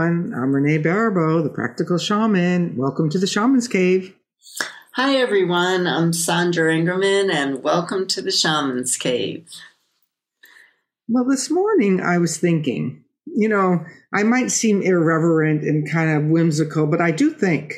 [0.00, 0.32] Everyone.
[0.34, 2.74] I'm Renee Baribeau, the Practical Shaman.
[2.74, 4.16] Welcome to the Shaman's Cave.
[4.94, 5.86] Hi, everyone.
[5.86, 9.46] I'm Sandra Ingerman, and welcome to the Shaman's Cave.
[11.06, 16.30] Well, this morning I was thinking, you know, I might seem irreverent and kind of
[16.30, 17.74] whimsical, but I do think.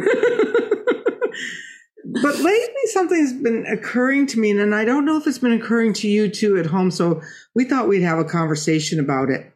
[2.05, 5.93] but lately something's been occurring to me, and I don't know if it's been occurring
[5.95, 6.91] to you too at home.
[6.91, 7.23] So
[7.55, 9.52] we thought we'd have a conversation about it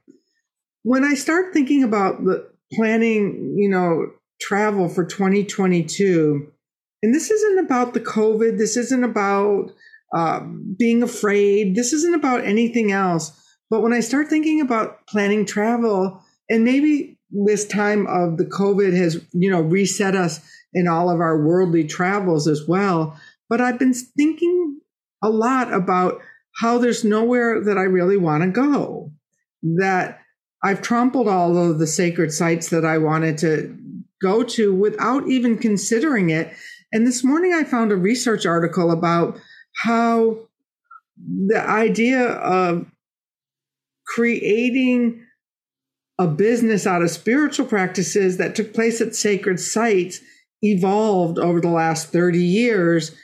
[0.86, 6.52] when I start thinking about the planning, you know, travel for 2022,
[7.02, 9.72] and this isn't about the COVID, this isn't about
[10.14, 10.46] uh,
[10.78, 13.32] being afraid, this isn't about anything else.
[13.68, 18.96] But when I start thinking about planning travel, and maybe this time of the COVID
[18.96, 20.38] has, you know, reset us
[20.72, 23.18] in all of our worldly travels as well.
[23.48, 24.78] But I've been thinking
[25.20, 26.20] a lot about
[26.60, 29.10] how there's nowhere that I really want to go.
[29.78, 30.20] That
[30.66, 33.78] I've trampled all of the sacred sites that I wanted to
[34.20, 36.52] go to without even considering it.
[36.92, 39.38] And this morning I found a research article about
[39.84, 40.38] how
[41.16, 42.86] the idea of
[44.08, 45.24] creating
[46.18, 50.18] a business out of spiritual practices that took place at sacred sites
[50.62, 53.14] evolved over the last 30 years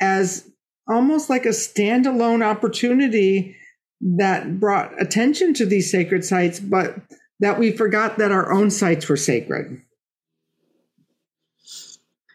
[0.00, 0.48] as
[0.88, 3.56] almost like a standalone opportunity
[4.00, 6.96] that brought attention to these sacred sites, but
[7.40, 9.82] that we forgot that our own sites were sacred.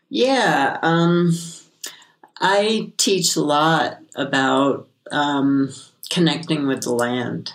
[0.10, 1.32] Yeah, um,
[2.40, 5.74] I teach a lot about um,
[6.10, 7.54] connecting with the land.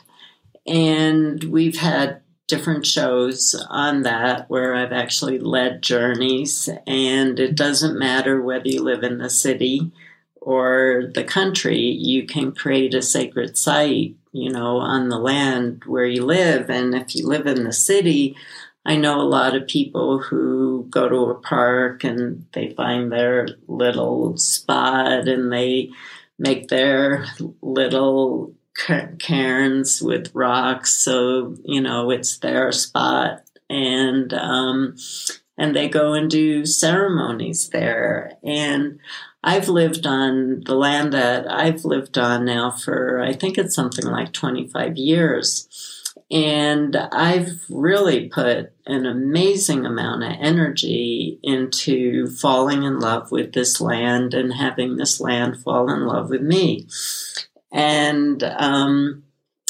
[0.66, 6.69] And we've had different shows on that where I've actually led journeys.
[6.86, 9.92] And it doesn't matter whether you live in the city
[10.46, 16.06] or the country, you can create a sacred site, you know, on the land where
[16.06, 16.70] you live.
[16.70, 18.36] And if you live in the city,
[18.84, 23.48] I know a lot of people who go to a park and they find their
[23.66, 25.90] little spot and they
[26.38, 27.26] make their
[27.60, 28.54] little
[29.18, 30.92] cairns with rocks.
[30.92, 33.42] So you know it's their spot.
[33.68, 34.94] And um,
[35.58, 38.38] and they go and do ceremonies there.
[38.44, 39.00] And
[39.46, 44.04] I've lived on the land that I've lived on now for, I think it's something
[44.04, 45.68] like 25 years.
[46.32, 53.80] And I've really put an amazing amount of energy into falling in love with this
[53.80, 56.88] land and having this land fall in love with me.
[57.72, 59.22] And, um,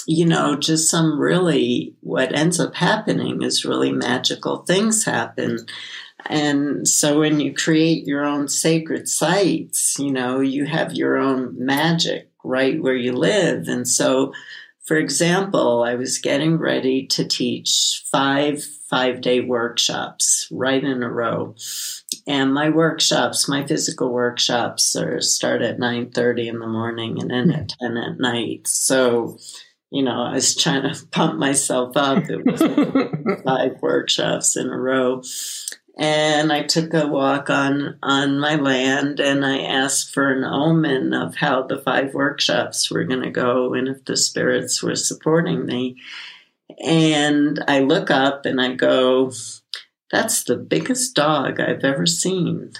[0.06, 5.66] you know, just some really, what ends up happening is really magical things happen.
[6.28, 11.54] And so when you create your own sacred sites, you know, you have your own
[11.58, 13.68] magic right where you live.
[13.68, 14.32] And so,
[14.84, 21.10] for example, I was getting ready to teach five five day workshops right in a
[21.10, 21.56] row.
[22.26, 27.52] And my workshops, my physical workshops are start at 9:30 in the morning and end
[27.52, 28.68] at 10 at night.
[28.68, 29.38] So,
[29.90, 32.24] you know, I was trying to pump myself up.
[32.28, 35.22] It was five workshops in a row
[35.96, 41.14] and I took a walk on on my land and I asked for an omen
[41.14, 45.64] of how the five workshops were going to go and if the spirits were supporting
[45.64, 45.96] me.
[46.84, 49.32] And I look up and I go,
[50.10, 52.72] that's the biggest dog I've ever seen.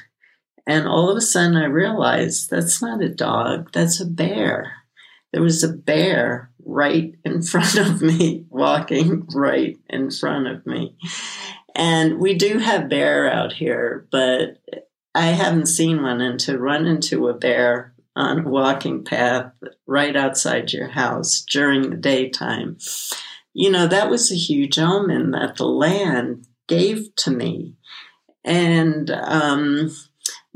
[0.67, 4.73] And all of a sudden I realized that's not a dog, that's a bear.
[5.33, 10.97] There was a bear right in front of me, walking right in front of me.
[11.77, 14.59] And we do have bear out here, but
[15.15, 16.23] I haven't seen one.
[16.23, 19.53] And to run into a bear on a walking path
[19.87, 22.79] right outside your house during the daytime,
[23.53, 27.75] you know, that was a huge omen that the land gave to me.
[28.43, 29.91] And um,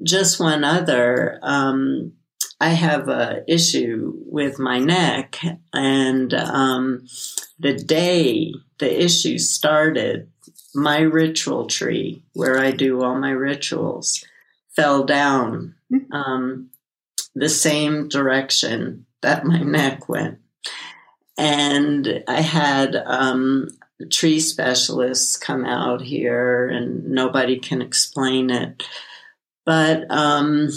[0.03, 2.13] just one other, um,
[2.61, 5.39] I have a issue with my neck,
[5.73, 7.07] and um,
[7.59, 10.31] the day the issue started,
[10.75, 14.25] my ritual tree where I do all my rituals
[14.75, 16.13] fell down hmm.
[16.13, 16.71] um,
[17.35, 20.39] the same direction that my neck went.
[21.39, 23.69] And I had um,
[24.11, 28.83] tree specialists come out here, and nobody can explain it.
[29.65, 30.69] But um,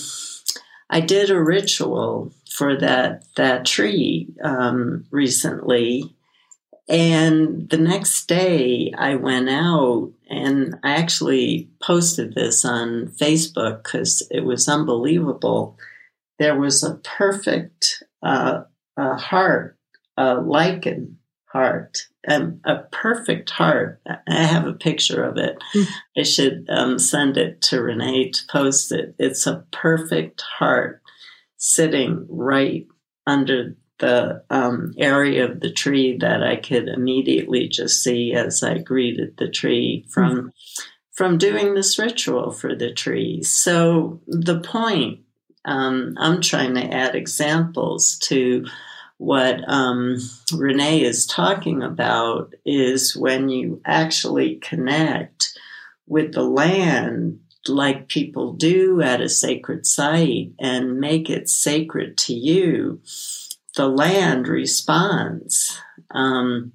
[0.90, 6.16] I did a ritual for that that tree um, recently,
[6.88, 14.28] and the next day, I went out and I actually posted this on Facebook because
[14.30, 15.78] it was unbelievable.
[16.40, 18.64] There was a perfect uh,
[18.98, 19.78] a heart,
[20.18, 24.02] a lichen heart, um, a perfect heart.
[24.28, 25.58] I have a picture of it.
[25.76, 25.88] Mm.
[26.18, 29.16] I should um, send it to Renee to post it.
[29.20, 31.02] It's a perfect heart
[31.58, 32.88] sitting right
[33.26, 38.80] under the um, area of the tree that I could immediately just see as I
[38.80, 40.50] greeted the tree from mm.
[41.12, 43.44] from doing this ritual for the tree.
[43.44, 45.20] So the point
[45.66, 48.66] um, I'm trying to add examples to
[49.18, 50.18] what um,
[50.54, 55.58] Renee is talking about is when you actually connect
[56.08, 62.34] with the land like people do at a sacred site and make it sacred to
[62.34, 63.02] you,
[63.76, 65.80] the land responds.
[66.12, 66.74] Um,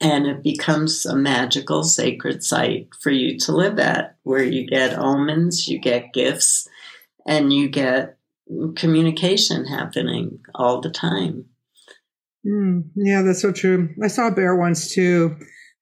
[0.00, 4.98] and it becomes a magical sacred site for you to live at, where you get
[4.98, 6.68] omens, you get gifts,
[7.26, 8.18] and you get
[8.76, 11.46] communication happening all the time.
[12.46, 13.88] Mm, yeah, that's so true.
[14.02, 15.36] I saw a bear once too.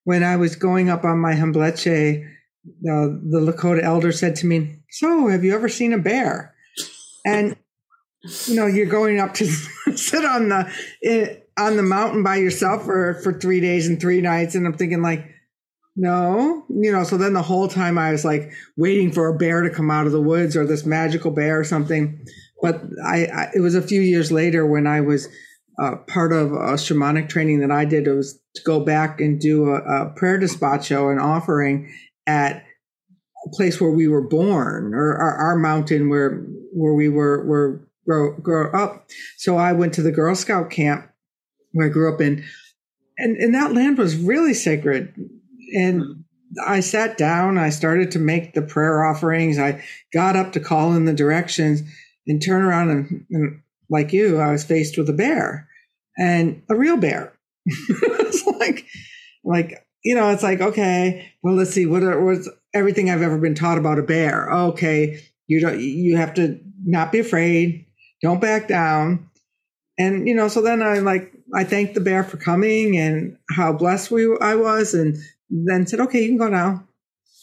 [0.05, 2.25] When I was going up on my Hambleche,
[2.65, 6.53] uh, the Lakota elder said to me, "So, have you ever seen a bear?"
[7.25, 7.52] And
[8.23, 9.45] you know, you're going up to
[9.95, 10.71] sit on the
[11.03, 14.73] eh, on the mountain by yourself for for three days and three nights, and I'm
[14.73, 15.25] thinking like,
[15.95, 17.03] no, you know.
[17.03, 20.05] So then the whole time I was like waiting for a bear to come out
[20.05, 22.25] of the woods or this magical bear or something.
[22.61, 25.27] But I, I it was a few years later when I was
[25.79, 29.39] uh, part of a shamanic training that I did it was to go back and
[29.39, 31.91] do a, a prayer despacho, an offering
[32.25, 32.63] at
[33.45, 37.87] a place where we were born or our, our mountain where where we were were
[38.05, 39.07] grow grow up.
[39.37, 41.09] So I went to the Girl Scout camp
[41.71, 42.43] where I grew up in,
[43.17, 45.13] and and that land was really sacred.
[45.75, 46.23] And
[46.63, 47.57] I sat down.
[47.57, 49.57] I started to make the prayer offerings.
[49.57, 51.81] I got up to call in the directions
[52.27, 55.67] and turn around and, and like you, I was faced with a bear
[56.17, 57.33] and a real bear.
[57.65, 58.85] it's like,
[59.43, 63.55] like, you know, it's like, okay, well, let's see, what was everything I've ever been
[63.55, 64.51] taught about a bear?
[64.51, 65.21] Okay.
[65.47, 67.85] You don't, you have to not be afraid.
[68.23, 69.29] Don't back down.
[69.99, 73.73] And, you know, so then I like, I thanked the bear for coming and how
[73.73, 74.95] blessed we I was.
[74.95, 75.17] And
[75.51, 76.87] then said, okay, you can go now.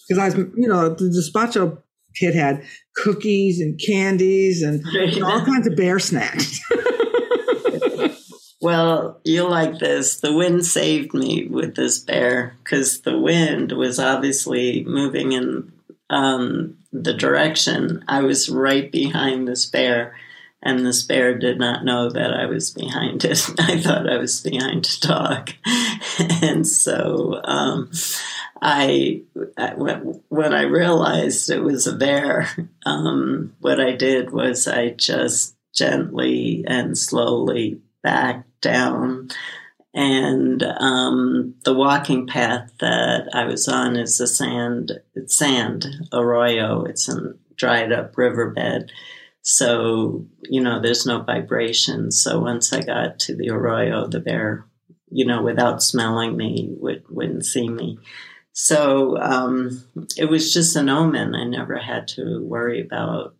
[0.08, 1.80] Cause I was, you know, the despacho
[2.16, 2.64] kid had
[2.96, 4.84] cookies and candies and
[5.22, 6.60] all kinds of bear snacks.
[8.60, 10.20] well, you'll like this.
[10.20, 15.72] The wind saved me with this bear because the wind was obviously moving in
[16.08, 18.04] um, the direction.
[18.08, 20.16] I was right behind this bear,
[20.62, 23.48] and this bear did not know that I was behind it.
[23.58, 25.50] I thought I was behind a dog.
[26.42, 27.90] and so um,
[28.60, 29.22] I,
[30.28, 32.48] when I realized it was a bear,
[32.86, 39.30] um, what I did was I just gently and slowly backed down.
[39.92, 46.84] And um, the walking path that I was on is a sand, it's sand arroyo.
[46.84, 48.92] It's a dried up riverbed.
[49.42, 52.10] So, you know, there's no vibration.
[52.10, 54.66] So once I got to the arroyo, the bear,
[55.10, 57.98] you know, without smelling me, would, wouldn't see me.
[58.52, 59.84] So um,
[60.16, 61.34] it was just an omen.
[61.34, 63.34] I never had to worry about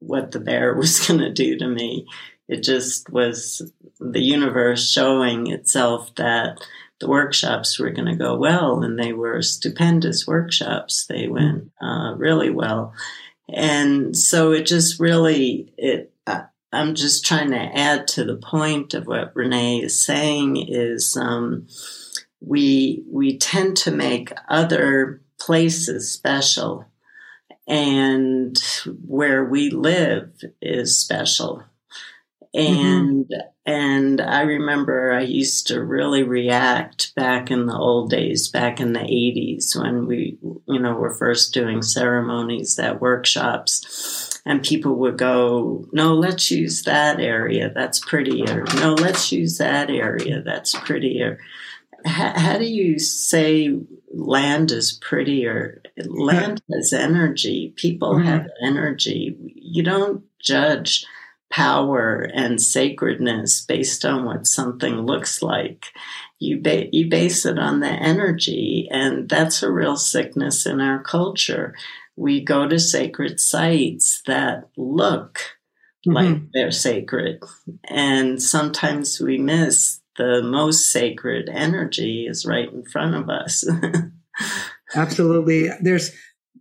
[0.00, 2.06] what the bear was going to do to me.
[2.48, 3.62] It just was
[4.00, 6.58] the universe showing itself that
[7.00, 11.06] the workshops were going to go well, and they were stupendous workshops.
[11.06, 12.94] They went uh, really well,
[13.52, 16.12] and so it just really it.
[16.72, 21.16] I'm just trying to add to the point of what Renee is saying is.
[21.16, 21.68] Um,
[22.46, 26.84] we we tend to make other places special
[27.66, 28.58] and
[29.06, 31.62] where we live is special
[32.54, 33.40] and mm-hmm.
[33.66, 38.92] and i remember i used to really react back in the old days back in
[38.92, 45.18] the 80s when we you know were first doing ceremonies at workshops and people would
[45.18, 51.38] go no let's use that area that's prettier no let's use that area that's prettier
[52.06, 53.74] how, how do you say
[54.12, 55.82] land is prettier?
[55.96, 57.72] Land has energy.
[57.76, 58.26] People mm-hmm.
[58.26, 59.36] have energy.
[59.54, 61.04] You don't judge
[61.54, 65.86] power and sacredness based on what something looks like.
[66.40, 71.00] You, ba- you base it on the energy, and that's a real sickness in our
[71.00, 71.72] culture.
[72.16, 75.38] We go to sacred sites that look
[76.04, 76.12] mm-hmm.
[76.12, 77.40] like they're sacred,
[77.84, 83.64] and sometimes we miss the most sacred energy is right in front of us.
[84.96, 85.68] Absolutely.
[85.80, 86.10] There's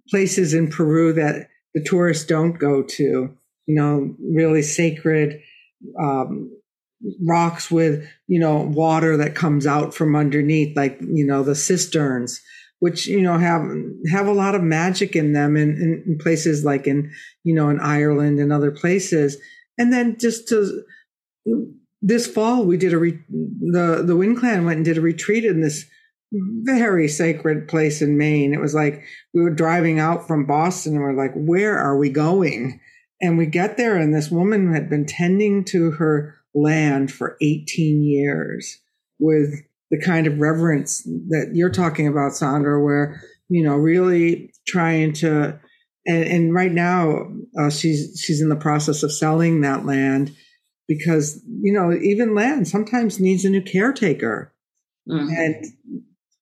[0.10, 3.36] places in Peru that the tourists don't go to,
[3.66, 5.42] you know, really sacred
[6.00, 6.52] um,
[7.26, 12.42] rocks with you know water that comes out from underneath like you know the cisterns
[12.84, 13.66] which you know have
[14.12, 17.10] have a lot of magic in them in, in, in places like in
[17.46, 19.38] you know in ireland and other places.
[19.78, 20.84] And then just to
[22.02, 25.46] this fall we did a re, the the wind clan went and did a retreat
[25.46, 25.86] in this
[26.34, 28.54] very sacred place in maine.
[28.54, 29.04] It was like
[29.34, 32.82] we were driving out from boston and we're like where are we going
[33.22, 38.04] and we get there and this woman had been tending to her land for 18
[38.04, 38.80] years
[39.20, 39.54] with
[39.92, 45.60] the kind of reverence that you're talking about, Sandra, where, you know, really trying to,
[46.06, 47.28] and, and right now
[47.60, 50.36] uh, she's, she's in the process of selling that land
[50.88, 54.54] because, you know, even land sometimes needs a new caretaker.
[55.10, 55.30] Mm-hmm.
[55.30, 55.66] And,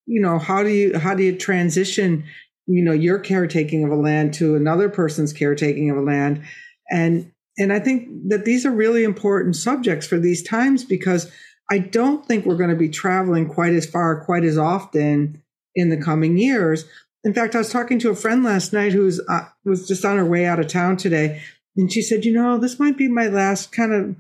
[0.06, 2.24] you know, how do you, how do you transition,
[2.68, 6.42] you know, your caretaking of a land to another person's caretaking of a land?
[6.90, 11.32] And and I think that these are really important subjects for these times because
[11.70, 15.42] I don't think we're going to be traveling quite as far, quite as often
[15.76, 16.86] in the coming years.
[17.24, 20.18] In fact, I was talking to a friend last night who's uh, was just on
[20.18, 21.42] her way out of town today,
[21.78, 24.16] and she said, "You know, this might be my last kind of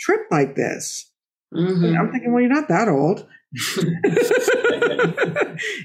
[0.00, 1.10] trip like this."
[1.54, 1.96] Mm-hmm.
[1.98, 3.26] I'm thinking, well, you're not that old.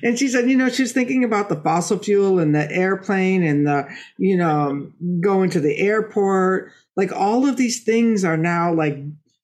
[0.04, 3.68] and she said, you know, she's thinking about the fossil fuel and the airplane and
[3.68, 3.88] the,
[4.18, 4.92] you know,
[5.22, 6.72] going to the airport.
[6.96, 8.98] Like all of these things are now like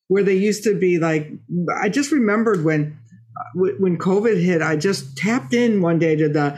[0.08, 1.32] where they used to be like,
[1.76, 2.98] I just remembered when,
[3.56, 6.58] when COVID hit, I just tapped in one day to the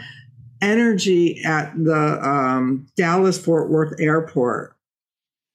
[0.61, 4.75] energy at the um, Dallas Fort Worth airport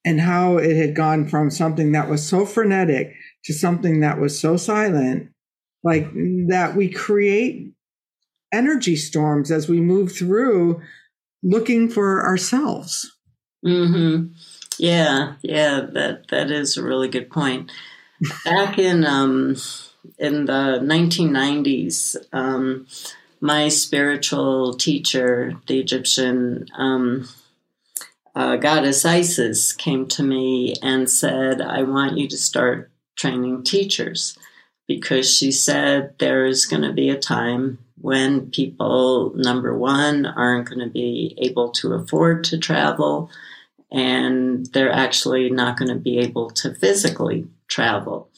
[0.04, 4.38] and how it had gone from something that was so frenetic to something that was
[4.38, 5.30] so silent
[5.84, 6.12] like
[6.48, 7.72] that we create
[8.52, 10.80] energy storms as we move through
[11.42, 13.14] looking for ourselves.
[13.64, 14.32] Mm-hmm.
[14.78, 17.70] Yeah, yeah, that that is a really good point.
[18.44, 19.56] Back in um,
[20.18, 22.86] in the 1990s, um,
[23.40, 27.28] my spiritual teacher, the Egyptian um,
[28.34, 34.36] uh, goddess Isis, came to me and said, "I want you to start training teachers."
[34.86, 40.68] Because she said there is going to be a time when people, number one, aren't
[40.68, 43.30] going to be able to afford to travel,
[43.90, 48.28] and they're actually not going to be able to physically travel.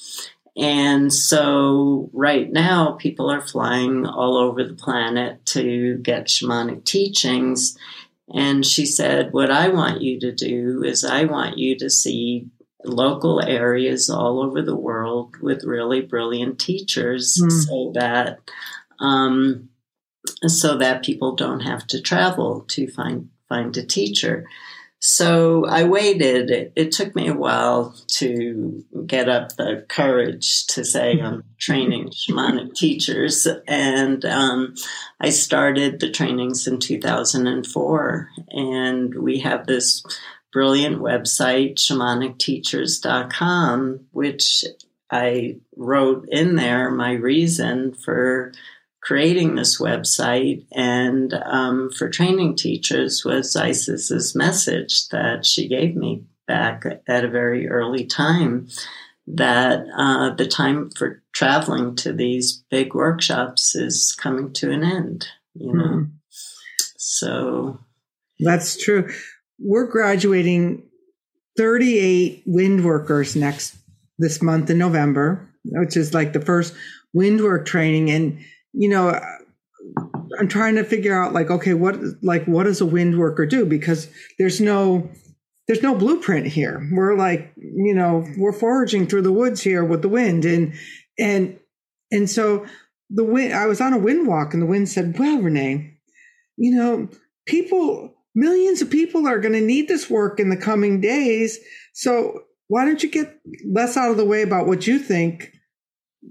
[0.57, 7.77] And so, right now, people are flying all over the planet to get shamanic teachings.
[8.33, 12.47] And she said, What I want you to do is, I want you to see
[12.87, 17.51] local areas all over the world with really brilliant teachers mm.
[17.51, 18.39] so that
[19.01, 19.69] um,
[20.47, 24.47] so that people don't have to travel to find find a teacher.
[24.99, 26.51] So I waited.
[26.51, 32.09] It, it, took me a while to get up the courage to say I'm training
[32.09, 34.75] shamanic teachers, and um,
[35.21, 38.29] I started the trainings in 2004.
[38.51, 40.03] And we have this
[40.57, 44.65] brilliant website, shamanicteachers.com, which
[45.11, 48.53] I wrote in there my reason for
[49.03, 56.25] creating this website and um, for training teachers was Isis's message that she gave me
[56.47, 58.69] back at a very early time
[59.27, 65.29] that uh, the time for traveling to these big workshops is coming to an end,
[65.53, 65.85] you know.
[65.85, 66.13] Mm.
[66.97, 67.79] So
[68.41, 69.11] that's true
[69.59, 70.83] we're graduating
[71.57, 73.77] 38 wind workers next
[74.19, 76.75] this month in November, which is like the first
[77.13, 78.11] wind work training.
[78.11, 79.19] And, you know,
[80.39, 83.65] I'm trying to figure out like, okay, what, like, what does a wind worker do?
[83.65, 84.09] Because
[84.39, 85.11] there's no,
[85.67, 86.87] there's no blueprint here.
[86.93, 90.45] We're like, you know, we're foraging through the woods here with the wind.
[90.45, 90.75] And,
[91.19, 91.59] and,
[92.13, 92.67] and so
[93.11, 95.99] the wind, I was on a wind walk and the wind said, well, Renee,
[96.57, 97.09] you know,
[97.47, 101.59] people, millions of people are going to need this work in the coming days.
[101.95, 105.53] So why don't you get less out of the way about what you think,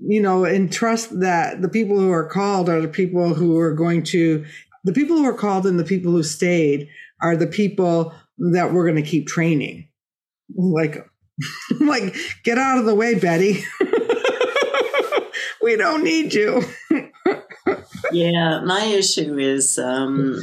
[0.08, 3.74] you know, and trust that the people who are called are the people who are
[3.74, 4.46] going to,
[4.84, 6.88] the people who are called and the people who stayed
[7.22, 9.90] are the people that we're going to keep training.
[10.56, 11.10] Like,
[11.80, 13.64] like, get out of the way, Betty.
[15.64, 16.64] we don't need you.
[18.12, 20.38] yeah, my issue is um,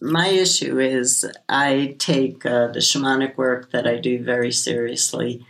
[0.00, 5.46] my issue is I take uh, the shamanic work that I do very seriously,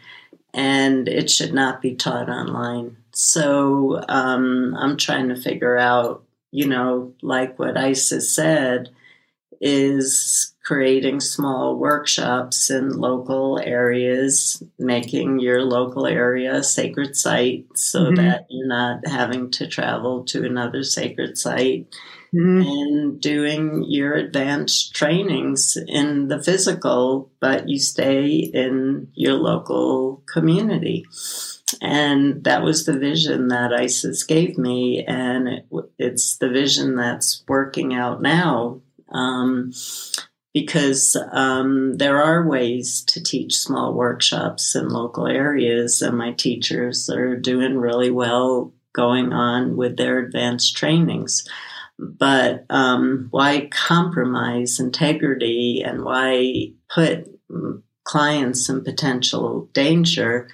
[0.53, 2.97] and it should not be taught online.
[3.13, 8.91] So um, I'm trying to figure out, you know, like what Isis said,
[9.61, 18.05] is creating small workshops in local areas, making your local area a sacred site so
[18.05, 18.15] mm-hmm.
[18.15, 21.93] that you're not having to travel to another sacred site.
[22.35, 22.61] Mm-hmm.
[22.61, 31.07] And doing your advanced trainings in the physical, but you stay in your local community.
[31.81, 35.05] And that was the vision that Isis gave me.
[35.05, 35.67] And it,
[35.99, 38.81] it's the vision that's working out now.
[39.09, 39.73] Um,
[40.53, 47.09] because um, there are ways to teach small workshops in local areas, and my teachers
[47.09, 51.47] are doing really well going on with their advanced trainings.
[52.01, 57.29] But um, why compromise integrity and why put
[58.05, 60.49] clients in potential danger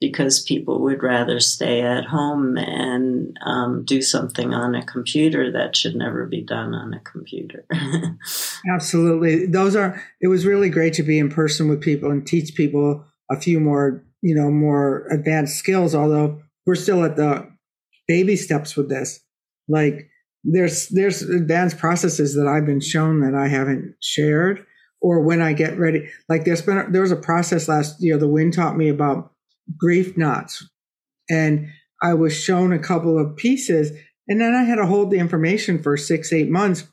[0.00, 5.74] because people would rather stay at home and um, do something on a computer that
[5.74, 7.64] should never be done on a computer.
[8.70, 9.46] Absolutely.
[9.46, 13.04] Those are, it was really great to be in person with people and teach people
[13.30, 17.50] a few more, you know, more advanced skills, although we're still at the
[18.06, 19.20] baby steps with this.
[19.66, 20.10] Like,
[20.52, 24.64] there's there's advanced processes that I've been shown that I haven't shared,
[25.00, 26.08] or when I get ready.
[26.28, 28.18] Like there's been there was a process last year.
[28.18, 29.32] The wind taught me about
[29.76, 30.68] grief knots.
[31.28, 31.68] And
[32.02, 33.92] I was shown a couple of pieces
[34.28, 36.86] and then I had to hold the information for six, eight months.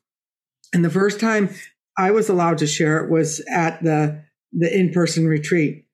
[0.73, 1.49] And the first time
[1.97, 5.85] I was allowed to share it was at the, the in-person retreat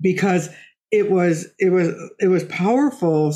[0.00, 0.50] because
[0.90, 3.34] it was, it was, it was powerful.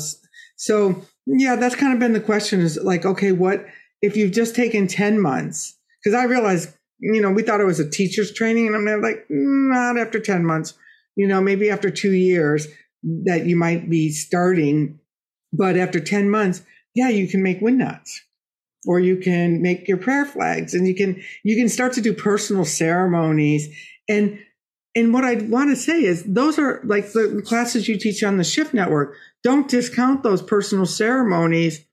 [0.55, 3.65] So yeah, that's kind of been the question is like, okay, what
[4.01, 5.77] if you've just taken 10 months?
[6.03, 9.25] Cause I realized, you know, we thought it was a teacher's training and I'm like,
[9.29, 10.73] not after 10 months
[11.15, 12.67] you know, maybe after two years
[13.03, 14.99] that you might be starting,
[15.51, 18.21] but after 10 months, yeah, you can make wind knots
[18.87, 22.13] or you can make your prayer flags and you can, you can start to do
[22.13, 23.67] personal ceremonies.
[24.07, 24.39] And,
[24.95, 28.37] and what I want to say is those are like the classes you teach on
[28.37, 29.15] the shift network.
[29.43, 31.85] Don't discount those personal ceremonies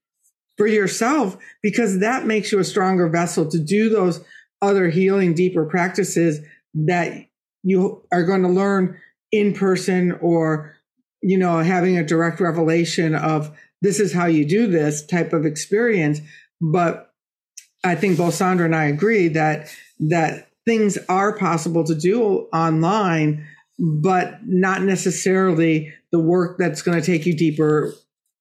[0.57, 4.25] for yourself because that makes you a stronger vessel to do those
[4.61, 6.41] other healing, deeper practices
[6.75, 7.29] that
[7.63, 8.99] you are going to learn
[9.31, 10.77] in person or
[11.23, 15.45] you know having a direct revelation of this is how you do this type of
[15.45, 16.21] experience
[16.61, 17.13] but
[17.85, 23.47] i think both sandra and i agree that that things are possible to do online
[23.79, 27.95] but not necessarily the work that's going to take you deeper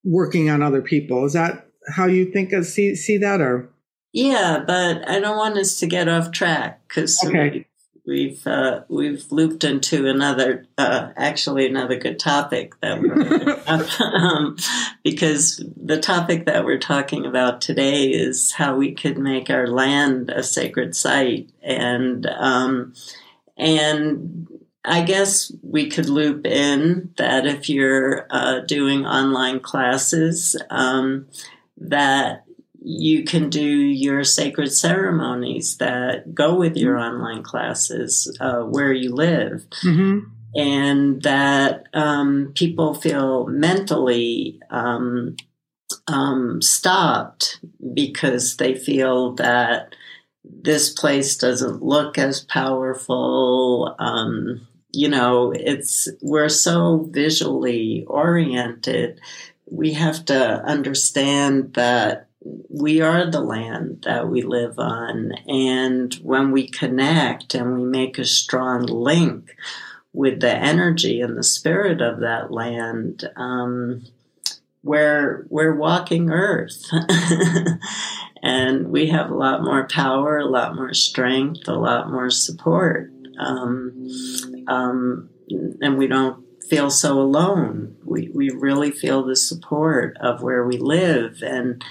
[0.03, 1.25] working on other people.
[1.25, 3.69] Is that how you think of see see that or?
[4.13, 7.65] Yeah but i don't want us to get off track because okay
[8.07, 14.57] we've uh, we've looped into another uh, actually another good topic that we're um,
[15.03, 20.29] because the topic that we're talking about today is how we could make our land
[20.29, 21.49] a sacred site.
[21.61, 22.93] And um,
[23.57, 24.47] and
[24.85, 31.27] I guess we could loop in that if you're uh, doing online classes um,
[31.77, 32.46] that
[32.89, 37.15] you can do your sacred ceremonies that go with your mm-hmm.
[37.15, 39.65] online classes uh, where you live.
[39.83, 40.29] Mm-hmm.
[40.55, 45.35] And that um, people feel mentally um,
[46.07, 47.59] um, stopped
[47.93, 49.93] because they feel that
[50.45, 53.97] this place doesn't look as powerful.
[53.99, 59.19] Um, you know, it's we're so visually oriented.
[59.69, 62.26] We have to understand that
[62.69, 65.33] we are the land that we live on.
[65.47, 69.55] And when we connect and we make a strong link
[70.13, 74.05] with the energy and the spirit of that land, um,
[74.83, 76.83] we're, we're walking earth.
[78.43, 83.11] and we have a lot more power, a lot more strength, a lot more support.
[83.39, 84.07] Um,
[84.67, 85.29] um,
[85.81, 87.95] and we don't feel so alone.
[88.03, 91.41] We, we really feel the support of where we live.
[91.41, 91.83] And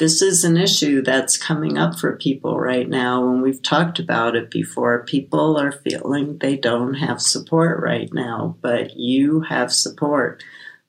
[0.00, 3.28] this is an issue that's coming up for people right now.
[3.28, 5.04] And we've talked about it before.
[5.04, 10.42] People are feeling they don't have support right now, but you have support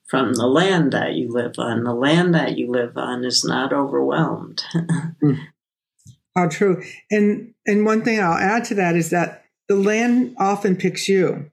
[0.06, 1.84] from the land that you live on.
[1.84, 4.64] The land that you live on is not overwhelmed.
[6.34, 6.82] How true.
[7.12, 11.52] And and one thing I'll add to that is that the land often picks you.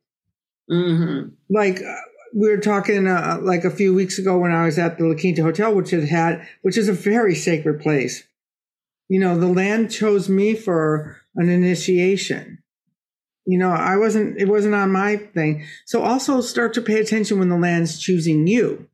[0.71, 1.31] Mm-hmm.
[1.51, 1.81] Like
[2.35, 5.15] we were talking uh, like a few weeks ago when I was at the La
[5.15, 8.25] Quinta Hotel, which had had, which is a very sacred place.
[9.09, 12.63] You know, the land chose me for an initiation.
[13.47, 15.67] You know, I wasn't, it wasn't on my thing.
[15.87, 18.89] So also start to pay attention when the land's choosing you.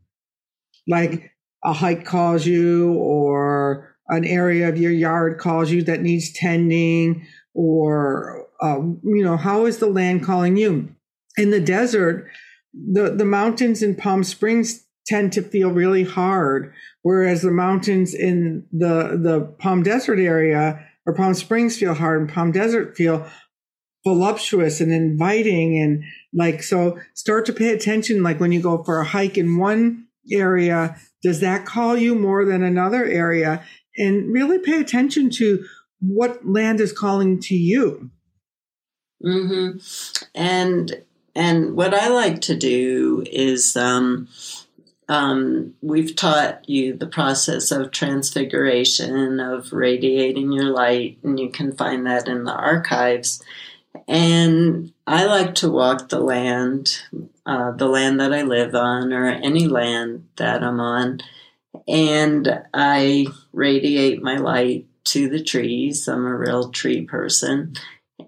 [0.87, 1.33] Like
[1.65, 7.27] a hike calls you or, an area of your yard calls you that needs tending
[7.55, 10.95] or uh, you know how is the land calling you
[11.37, 12.29] in the desert
[12.93, 18.67] the the mountains in palm springs tend to feel really hard whereas the mountains in
[18.73, 23.27] the the palm desert area or palm springs feel hard and palm desert feel
[24.05, 26.03] voluptuous and inviting and
[26.35, 30.07] like so start to pay attention like when you go for a hike in one
[30.31, 33.63] area does that call you more than another area
[33.97, 35.65] and really pay attention to
[36.01, 38.11] what land is calling to you.
[39.25, 39.79] Mm-hmm.
[40.35, 41.03] And
[41.35, 44.29] and what I like to do is um,
[45.09, 51.73] um, we've taught you the process of transfiguration, of radiating your light, and you can
[51.73, 53.43] find that in the archives.
[54.09, 57.03] And I like to walk the land,
[57.47, 61.21] uh, the land that I live on, or any land that I'm on,
[61.87, 66.09] and I radiate my light to the trees.
[66.09, 67.75] I'm a real tree person.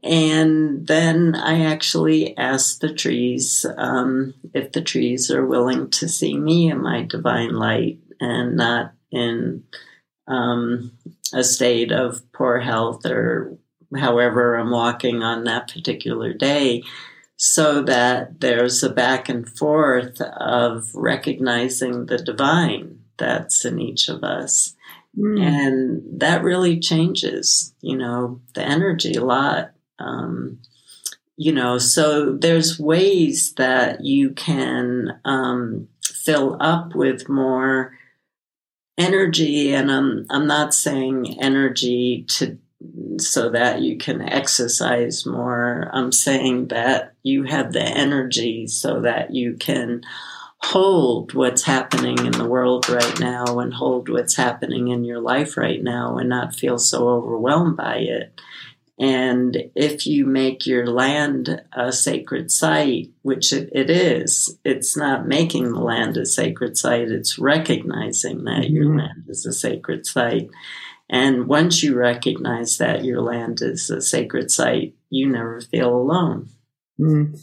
[0.07, 6.38] And then I actually ask the trees um, if the trees are willing to see
[6.38, 9.64] me in my divine light and not in
[10.29, 10.92] um,
[11.33, 13.59] a state of poor health or
[13.97, 16.83] however I'm walking on that particular day,
[17.37, 24.23] so that there's a back and forth of recognizing the divine that's in each of
[24.23, 24.75] us.
[25.19, 25.40] Mm.
[25.40, 29.73] And that really changes, you know, the energy a lot.
[29.99, 30.61] Um,
[31.37, 37.97] you know, so there's ways that you can um, fill up with more
[38.97, 39.75] energy.
[39.75, 42.59] And I'm, I'm not saying energy to
[43.19, 45.91] so that you can exercise more.
[45.93, 50.03] I'm saying that you have the energy so that you can
[50.59, 55.57] hold what's happening in the world right now and hold what's happening in your life
[55.57, 58.41] right now and not feel so overwhelmed by it.
[58.99, 65.29] And if you make your land a sacred site, which it, it is, it's not
[65.29, 68.75] making the land a sacred site, it's recognizing that mm-hmm.
[68.75, 70.49] your land is a sacred site.
[71.11, 76.49] And once you recognize that your land is a sacred site, you never feel alone.
[76.99, 77.37] Mm-hmm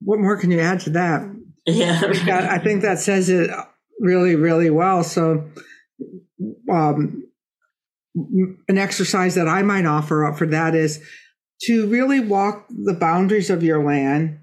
[0.00, 1.22] what more can you add to that?
[1.66, 2.00] Yeah,
[2.50, 3.50] I think that says it
[4.00, 5.04] really, really well.
[5.04, 5.50] So,
[6.70, 7.28] um,
[8.68, 11.02] an exercise that I might offer up for that is
[11.62, 14.40] to really walk the boundaries of your land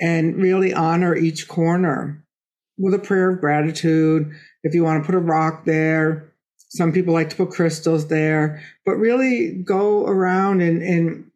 [0.00, 2.24] and really honor each corner
[2.78, 4.30] with a prayer of gratitude.
[4.62, 6.32] If you want to put a rock there,
[6.68, 11.30] some people like to put crystals there, but really go around and and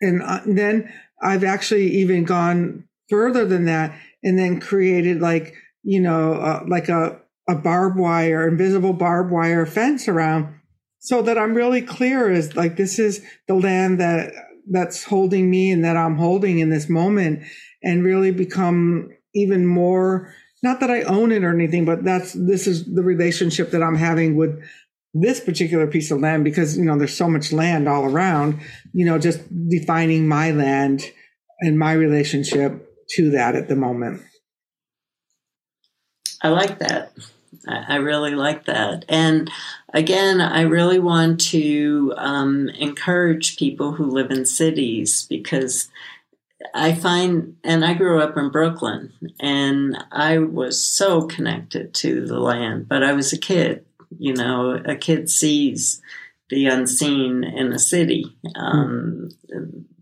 [0.00, 6.00] and, uh, then I've actually even gone further than that and then created like you
[6.00, 10.54] know uh, like a a barbed wire invisible barbed wire fence around
[10.98, 14.32] so that i'm really clear is like this is the land that
[14.70, 17.42] that's holding me and that i'm holding in this moment
[17.82, 20.32] and really become even more
[20.62, 23.96] not that i own it or anything but that's this is the relationship that i'm
[23.96, 24.60] having with
[25.14, 28.60] this particular piece of land because you know there's so much land all around
[28.92, 31.02] you know just defining my land
[31.60, 34.22] and my relationship to that at the moment.
[36.42, 37.12] I like that.
[37.66, 39.04] I really like that.
[39.08, 39.50] And
[39.92, 45.88] again, I really want to um, encourage people who live in cities because
[46.74, 52.40] I find, and I grew up in Brooklyn and I was so connected to the
[52.40, 53.84] land, but I was a kid.
[54.18, 56.00] You know, a kid sees
[56.50, 58.24] the unseen in a city.
[58.56, 59.30] Um,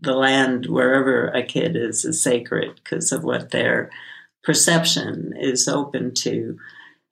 [0.01, 3.91] the land, wherever a kid is, is sacred because of what their
[4.43, 6.57] perception is open to.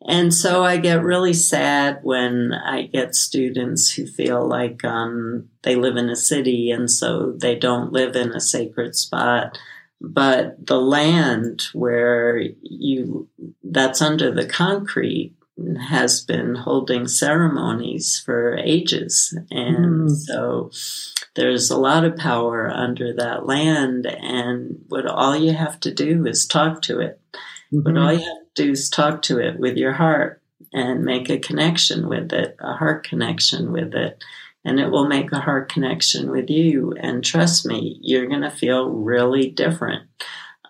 [0.08, 5.76] And so I get really sad when I get students who feel like um, they
[5.76, 9.58] live in a city and so they don't live in a sacred spot.
[10.02, 13.28] But the land where you,
[13.64, 15.34] that's under the concrete,
[15.90, 19.38] has been holding ceremonies for ages.
[19.50, 20.12] And mm.
[20.12, 20.70] so
[21.36, 24.06] there's a lot of power under that land.
[24.06, 27.22] And what all you have to do is talk to it.
[27.74, 27.84] Mm-hmm.
[27.84, 30.42] What all you have do is talk to it with your heart
[30.74, 34.24] and make a connection with it, a heart connection with it.
[34.64, 36.94] And it will make a heart connection with you.
[37.00, 40.10] And trust me, you're going to feel really different.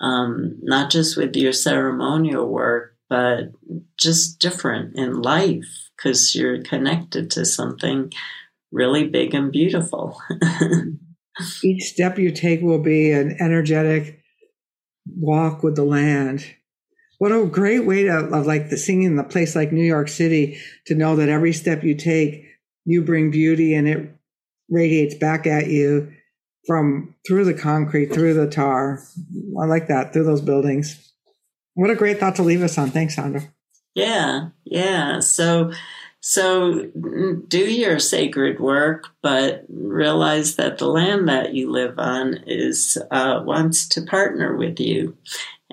[0.02, 3.52] Um, not just with your ceremonial work, but
[3.98, 8.12] just different in life because you're connected to something
[8.72, 10.22] really big and beautiful.
[11.64, 14.20] Each step you take will be an energetic
[15.06, 16.46] walk with the land.
[17.18, 20.10] What a great way to of like the singing in a place like New York
[20.10, 22.46] City to know that every step you take,
[22.86, 24.16] you bring beauty and it
[24.70, 26.12] radiates back at you
[26.68, 29.02] from through the concrete, through the tar.
[29.60, 31.14] I like that, through those buildings.
[31.76, 32.92] What a great thought to leave us on.
[32.92, 33.42] Thanks, Sandra.
[33.94, 35.20] Yeah, yeah.
[35.20, 35.72] So
[36.28, 36.90] so
[37.48, 43.44] do your sacred work, but realize that the land that you live on is uh,
[43.46, 45.16] wants to partner with you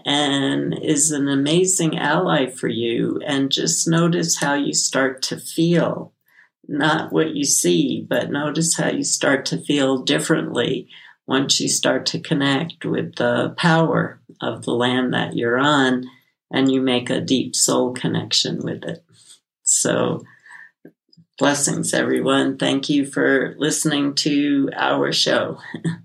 [0.04, 3.20] and is an amazing ally for you.
[3.26, 6.12] And just notice how you start to feel,
[6.66, 10.88] not what you see, but notice how you start to feel differently
[11.26, 16.04] once you start to connect with the power of the land that you're on
[16.52, 19.04] and you make a deep soul connection with it.
[19.62, 20.22] So
[21.42, 22.58] Blessings, everyone.
[22.58, 25.58] Thank you for listening to our show.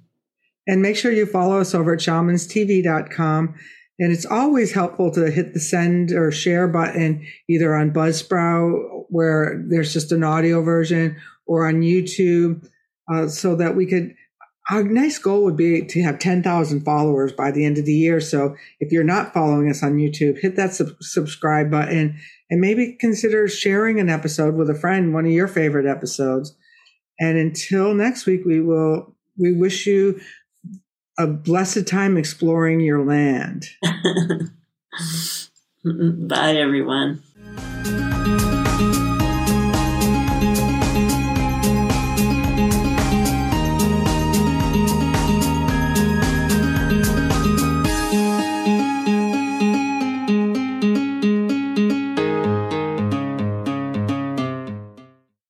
[0.68, 3.54] and make sure you follow us over at shamanstv.com.
[4.00, 9.64] And it's always helpful to hit the send or share button either on Buzzsprout, where
[9.68, 12.68] there's just an audio version, or on YouTube,
[13.12, 14.14] uh, so that we could.
[14.70, 18.20] Our nice goal would be to have 10,000 followers by the end of the year.
[18.20, 22.98] So if you're not following us on YouTube, hit that sub- subscribe button and maybe
[23.00, 26.54] consider sharing an episode with a friend, one of your favorite episodes.
[27.18, 30.20] And until next week, we will, we wish you
[31.18, 33.70] a blessed time exploring your land.
[35.84, 37.24] Bye, everyone.